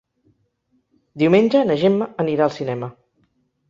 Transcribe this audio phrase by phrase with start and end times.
[1.25, 2.95] Diumenge na Gemma anirà al cinema.